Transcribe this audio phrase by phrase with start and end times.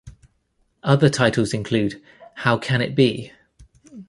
[0.81, 2.01] Other titles include
[2.33, 3.31] How Can It Be?